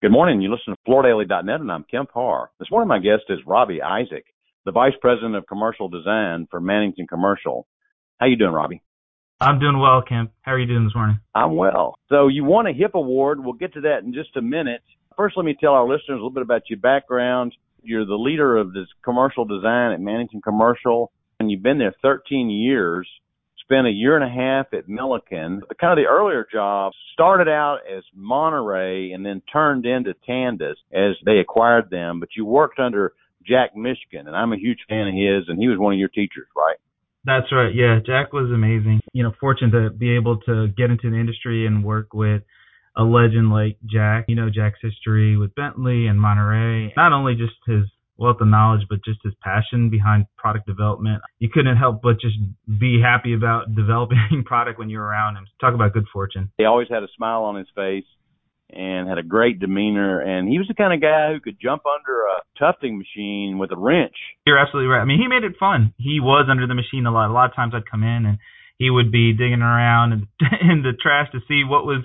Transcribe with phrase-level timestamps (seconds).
[0.00, 0.40] Good morning.
[0.40, 2.52] You listen to FloorDaily.net, and I'm Kemp Harr.
[2.60, 4.26] This morning, my guest is Roby Isaac,
[4.64, 7.66] the Vice President of Commercial Design for Mannington Commercial.
[8.18, 8.80] How you doing, Roby?
[9.40, 10.30] I'm doing well, Kemp.
[10.42, 11.18] How are you doing this morning?
[11.34, 11.98] I'm well.
[12.10, 13.42] So you won a HIP award.
[13.42, 14.82] We'll get to that in just a minute.
[15.16, 17.56] First, let me tell our listeners a little bit about your background.
[17.82, 21.10] You're the leader of this commercial design at Mannington Commercial,
[21.40, 23.08] and you've been there 13 years
[23.68, 25.60] spent a year and a half at Milliken.
[25.68, 30.76] The kind of the earlier jobs started out as Monterey and then turned into Tandus
[30.92, 32.18] as they acquired them.
[32.18, 33.12] But you worked under
[33.46, 36.08] Jack Michigan, and I'm a huge fan of his, and he was one of your
[36.08, 36.76] teachers, right?
[37.24, 37.74] That's right.
[37.74, 39.00] Yeah, Jack was amazing.
[39.12, 42.42] You know, fortunate to be able to get into the industry and work with
[42.96, 44.24] a legend like Jack.
[44.28, 46.92] You know Jack's history with Bentley and Monterey.
[46.96, 47.84] Not only just his
[48.18, 51.22] wealth of knowledge, but just his passion behind product development.
[51.38, 52.36] You couldn't help but just
[52.66, 55.46] be happy about developing product when you're around him.
[55.60, 56.50] Talk about good fortune.
[56.58, 58.04] He always had a smile on his face
[58.70, 61.82] and had a great demeanor and he was the kind of guy who could jump
[61.88, 64.12] under a tufting machine with a wrench.
[64.44, 65.00] You're absolutely right.
[65.00, 65.94] I mean, he made it fun.
[65.96, 67.30] He was under the machine a lot.
[67.30, 68.38] A lot of times I'd come in and
[68.76, 70.28] he would be digging around in,
[70.70, 72.04] in the trash to see what was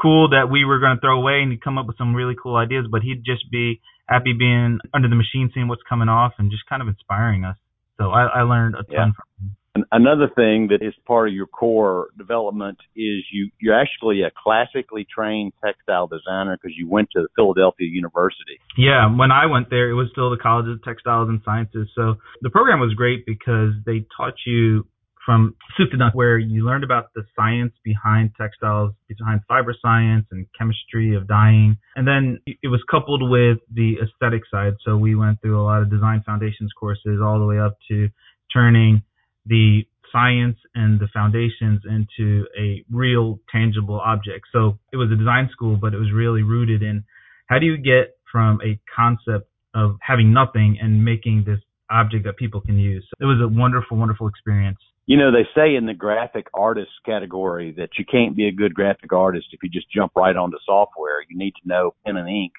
[0.00, 2.34] cool that we were going to throw away and he'd come up with some really
[2.40, 6.32] cool ideas, but he'd just be happy being under the machine, seeing what's coming off,
[6.38, 7.56] and just kind of inspiring us.
[7.98, 9.04] So I, I learned a ton yeah.
[9.04, 9.54] from him.
[9.92, 15.06] Another thing that is part of your core development is you you're actually a classically
[15.06, 18.58] trained textile designer because you went to Philadelphia University.
[18.76, 21.88] Yeah, when I went there, it was still the College of Textiles and Sciences.
[21.94, 24.84] So the program was great because they taught you
[25.28, 30.24] from soup to nuts, where you learned about the science behind textiles, behind fiber science
[30.30, 31.76] and chemistry of dyeing.
[31.96, 34.72] And then it was coupled with the aesthetic side.
[34.86, 38.08] So we went through a lot of design foundations courses all the way up to
[38.50, 39.02] turning
[39.44, 44.46] the science and the foundations into a real tangible object.
[44.50, 47.04] So it was a design school, but it was really rooted in
[47.48, 52.38] how do you get from a concept of having nothing and making this object that
[52.38, 53.06] people can use.
[53.10, 56.90] So it was a wonderful, wonderful experience you know, they say in the graphic artist
[57.06, 60.58] category that you can't be a good graphic artist if you just jump right onto
[60.66, 61.22] software.
[61.26, 62.52] You need to know pen and ink.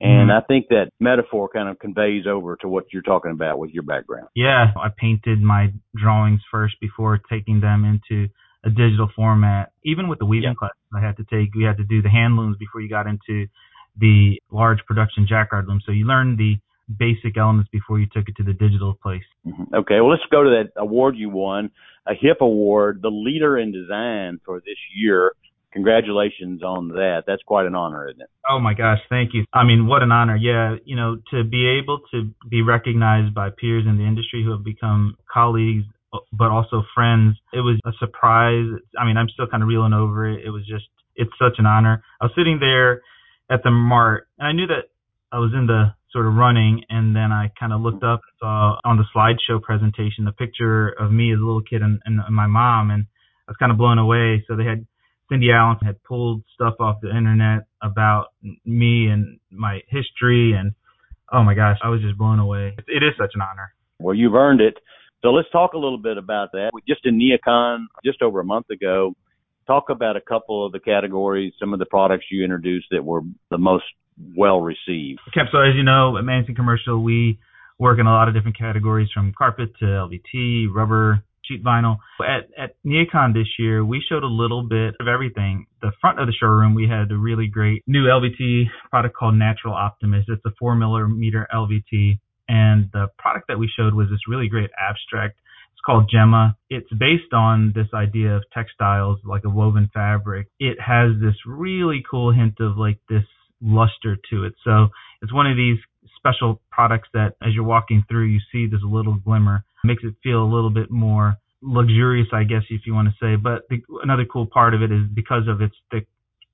[0.00, 0.36] And mm-hmm.
[0.36, 3.84] I think that metaphor kind of conveys over to what you're talking about with your
[3.84, 4.26] background.
[4.34, 8.28] Yeah, I painted my drawings first before taking them into
[8.64, 9.70] a digital format.
[9.84, 10.54] Even with the weaving yeah.
[10.58, 13.06] classes I had to take, we had to do the hand looms before you got
[13.06, 13.46] into
[13.96, 15.80] the large production jacquard loom.
[15.86, 16.56] So you learn the
[16.98, 19.22] basic elements before you took it to the digital place.
[19.46, 19.74] Mm-hmm.
[19.74, 21.70] Okay, well, let's go to that award you won,
[22.06, 25.32] a HIP award, the leader in design for this year.
[25.72, 27.24] Congratulations on that.
[27.26, 28.30] That's quite an honor, isn't it?
[28.48, 29.44] Oh my gosh, thank you.
[29.52, 30.36] I mean, what an honor.
[30.36, 34.52] Yeah, you know, to be able to be recognized by peers in the industry who
[34.52, 35.84] have become colleagues
[36.32, 37.36] but also friends.
[37.52, 38.66] It was a surprise.
[38.98, 40.44] I mean, I'm still kind of reeling over it.
[40.44, 40.84] It was just,
[41.16, 42.02] it's such an honor.
[42.20, 43.02] I was sitting there
[43.50, 44.90] at the Mart, and I knew that
[45.32, 48.38] I was in the sort of running, and then I kind of looked up and
[48.38, 52.20] saw on the slideshow presentation the picture of me as a little kid and, and
[52.30, 53.04] my mom, and
[53.46, 54.44] I was kind of blown away.
[54.48, 54.86] So they had
[55.28, 58.26] Cindy Allen had pulled stuff off the internet about
[58.64, 60.72] me and my history, and
[61.32, 62.76] oh my gosh, I was just blown away.
[62.86, 63.74] It is such an honor.
[63.98, 64.74] Well, you've earned it.
[65.22, 66.70] So let's talk a little bit about that.
[66.72, 69.14] We just in NeoCon just over a month ago,
[69.66, 73.22] talk about a couple of the categories, some of the products you introduced that were
[73.50, 73.84] the most
[74.36, 75.20] well received.
[75.28, 77.38] Okay, so as you know, at Mannington Commercial, we
[77.78, 81.96] work in a lot of different categories from carpet to LVT, rubber, sheet vinyl.
[82.20, 85.66] At at NeoCon this year, we showed a little bit of everything.
[85.82, 89.74] The front of the showroom, we had a really great new LVT product called Natural
[89.74, 90.28] Optimist.
[90.28, 94.70] It's a four millimeter LVT, and the product that we showed was this really great
[94.78, 95.38] abstract.
[95.72, 96.56] It's called Gemma.
[96.70, 100.48] It's based on this idea of textiles, like a woven fabric.
[100.58, 103.24] It has this really cool hint of like this
[103.64, 104.54] luster to it.
[104.62, 104.88] So
[105.22, 105.78] it's one of these
[106.16, 109.64] special products that as you're walking through, you see this little glimmer.
[109.82, 113.14] It makes it feel a little bit more luxurious, I guess, if you want to
[113.20, 113.36] say.
[113.36, 116.06] But the, another cool part of it is because of its thick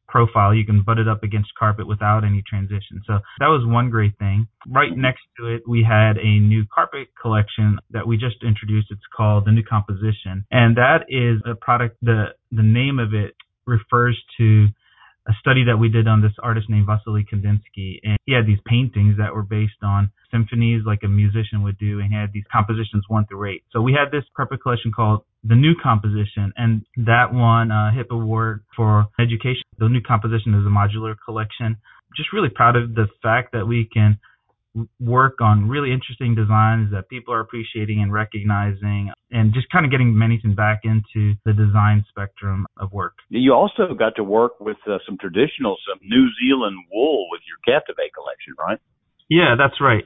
[0.06, 3.00] profile, you can butt it up against carpet without any transition.
[3.06, 4.48] So that was one great thing.
[4.68, 8.89] Right next to it, we had a new carpet collection that we just introduced.
[8.91, 10.45] It's called the New Composition.
[10.51, 13.36] And that is a product, the, the name of it
[13.66, 14.66] refers to
[15.28, 18.59] a study that we did on this artist named Vasily Kandinsky, and he had these
[18.67, 22.45] paintings that were based on symphonies like a musician would do, and he had these
[22.51, 23.65] compositions one through eight.
[23.71, 28.11] So we had this carpet collection called the New Composition, and that won a HIP
[28.11, 29.63] award for education.
[29.78, 31.77] The New Composition is a modular collection.
[32.16, 34.19] Just really proud of the fact that we can
[35.01, 39.11] work on really interesting designs that people are appreciating and recognizing.
[39.33, 43.15] and just kind of getting Mannington back into the design spectrum of work.
[43.28, 47.59] You also got to work with uh, some traditional, some New Zealand wool with your
[47.65, 48.78] Captivate collection, right?
[49.28, 50.05] Yeah, that's right.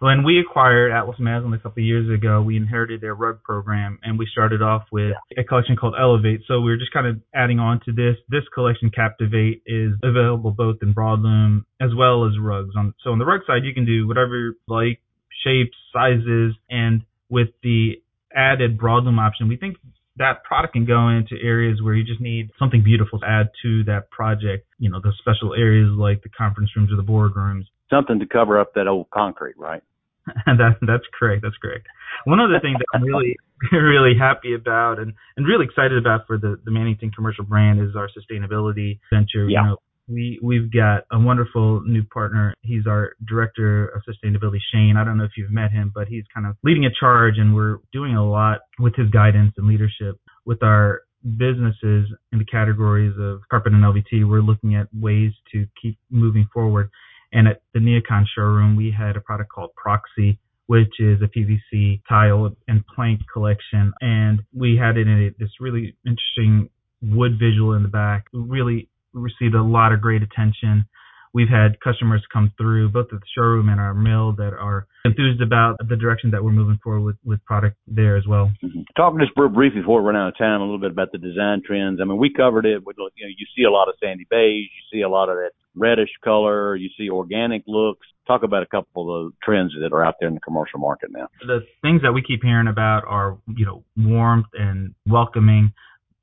[0.00, 3.98] When we acquired Atlas Masland a couple of years ago, we inherited their rug program
[4.02, 6.42] and we started off with a collection called Elevate.
[6.46, 8.16] So we are just kind of adding on to this.
[8.28, 12.74] This collection, Captivate, is available both in broadloom as well as rugs.
[12.76, 15.00] On so on the rug side, you can do whatever you like,
[15.44, 18.02] shapes, sizes, and with the
[18.34, 19.76] added broadloom option, we think
[20.16, 23.84] that product can go into areas where you just need something beautiful to add to
[23.84, 24.66] that project.
[24.78, 27.64] You know, the special areas like the conference rooms or the boardrooms.
[27.90, 29.82] Something to cover up that old concrete, right?
[30.46, 31.42] that, that's correct.
[31.42, 31.86] That's correct.
[32.24, 33.36] One of the things that I'm really,
[33.72, 37.94] really happy about and, and really excited about for the, the Mannington commercial brand is
[37.96, 39.48] our sustainability venture.
[39.48, 39.60] Yeah.
[39.60, 39.76] You know,
[40.08, 42.54] we we've got a wonderful new partner.
[42.62, 44.96] He's our director of sustainability, Shane.
[44.98, 47.54] I don't know if you've met him, but he's kind of leading a charge, and
[47.54, 51.02] we're doing a lot with his guidance and leadership with our
[51.38, 54.28] businesses in the categories of carpet and LVT.
[54.28, 56.90] We're looking at ways to keep moving forward.
[57.34, 62.00] And at the Neocon showroom, we had a product called Proxy, which is a PVC
[62.08, 63.92] tile and plank collection.
[64.00, 66.70] And we had it in this really interesting
[67.02, 70.86] wood visual in the back, really received a lot of great attention.
[71.34, 75.42] We've had customers come through both at the showroom and our mill that are enthused
[75.42, 78.52] about the direction that we're moving forward with, with product there as well.
[78.62, 78.82] Mm-hmm.
[78.96, 81.18] Talking just real briefly before we run out of time, a little bit about the
[81.18, 81.98] design trends.
[82.00, 82.86] I mean, we covered it.
[82.86, 85.34] With, you know, you see a lot of sandy beige, you see a lot of
[85.34, 88.06] that reddish color, you see organic looks.
[88.26, 91.10] Talk about a couple of the trends that are out there in the commercial market
[91.12, 91.28] now.
[91.46, 95.72] The things that we keep hearing about are, you know, warmth and welcoming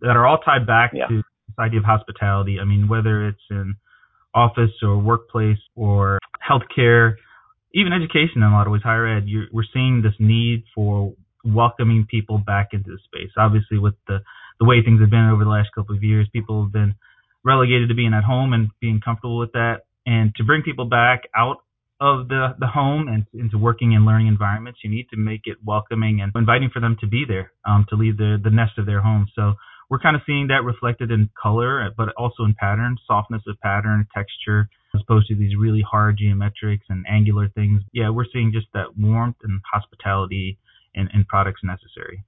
[0.02, 1.08] that are all tied back yeah.
[1.08, 2.58] to this idea of hospitality.
[2.60, 3.76] I mean, whether it's in
[4.34, 7.16] office or workplace or healthcare,
[7.74, 11.14] even education in a lot of ways, higher ed, we're seeing this need for
[11.46, 13.32] welcoming people back into the space.
[13.38, 14.20] Obviously, with the
[14.60, 16.94] the way things have been over the last couple of years, people have been
[17.44, 19.82] relegated to being at home and being comfortable with that.
[20.06, 21.58] And to bring people back out
[22.00, 25.58] of the the home and into working and learning environments, you need to make it
[25.64, 28.86] welcoming and inviting for them to be there, um, to leave the the nest of
[28.86, 29.28] their home.
[29.36, 29.54] So
[29.90, 34.08] we're kind of seeing that reflected in color, but also in pattern, softness of pattern,
[34.16, 37.82] texture, as opposed to these really hard geometrics and angular things.
[37.92, 40.58] Yeah, we're seeing just that warmth and hospitality
[40.96, 42.24] in, in products necessary.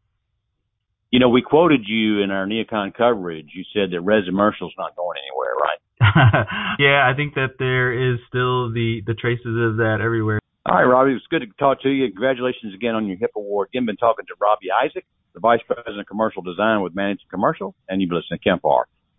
[1.13, 3.49] You know, we quoted you in our Neocon coverage.
[3.53, 6.47] You said that Resimercial's not going anywhere, right?
[6.79, 10.39] yeah, I think that there is still the the traces of that everywhere.
[10.65, 12.07] All right, Roby, it was good to talk to you.
[12.07, 13.69] Congratulations again on your HIP award.
[13.69, 15.05] Again, been talking to Roby Isaac,
[15.35, 18.63] the Vice President of Commercial Design with Mannington Commercial, and you've been listening to Kemp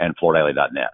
[0.00, 0.90] and FloorDaily.net.